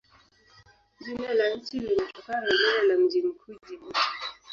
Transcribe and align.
Jina 0.99 1.33
la 1.33 1.49
nchi 1.55 1.79
linatokana 1.79 2.41
na 2.41 2.47
lile 2.51 2.81
la 2.93 2.97
mji 2.99 3.21
mkuu, 3.21 3.53
Jibuti. 3.69 3.99